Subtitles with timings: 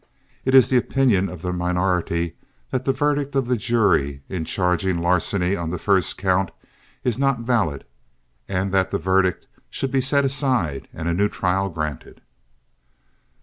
[0.45, 2.35] It is the opinion of the minority
[2.71, 6.49] that the verdict of the jury in charging larceny on the first count
[7.03, 7.85] is not valid,
[8.47, 12.21] and that that verdict should be set aside and a new trial granted."